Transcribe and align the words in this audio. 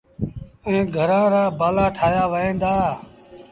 ائيٚݩ 0.67 0.91
گھرآݩ 0.95 1.29
لآ 1.33 1.43
بآلآ 1.59 1.85
ٺآهيآ 1.95 2.23
وهيݩ 2.31 2.59
دآ۔ 2.61 2.75